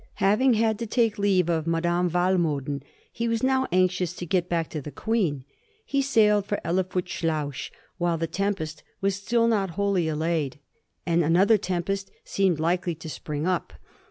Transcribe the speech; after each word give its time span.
Having 0.15 0.55
had 0.55 0.79
to 0.79 0.87
take 0.87 1.19
leave 1.19 1.47
of 1.47 1.67
Madame 1.67 2.09
Walmoden, 2.09 2.81
he 3.11 3.27
was 3.27 3.43
now 3.43 3.67
anxious 3.71 4.13
to 4.15 4.25
get 4.25 4.49
back 4.49 4.67
to 4.71 4.81
the 4.81 4.89
Queen. 4.89 5.45
He 5.85 6.01
sailed 6.01 6.47
for 6.47 6.59
Helvoetsluis 6.65 7.69
while 7.99 8.17
the 8.17 8.25
tempest 8.25 8.81
was 8.99 9.13
still 9.15 9.47
not 9.47 9.69
wholly 9.77 10.07
allayed, 10.07 10.57
and 11.05 11.23
another 11.23 11.59
tempest 11.59 12.09
seemed 12.23 12.59
likely 12.59 12.95
to 12.95 13.07
spring 13.11 13.45
up. 13.45 13.73